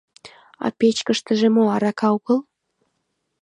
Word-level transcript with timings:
А 0.65 0.67
печкештыже 0.79 1.47
мо, 1.55 1.63
арака 1.75 2.07
огыл? 2.15 2.39